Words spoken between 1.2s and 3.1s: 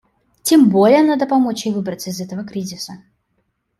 помочь ей выбраться из этого кризиса.